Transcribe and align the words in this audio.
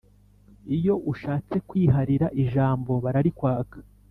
iyo 0.75 0.93
ushatse 1.11 1.55
kwiharira 1.67 2.27
ijambo 2.43 2.91
bararikwaka 3.03 3.77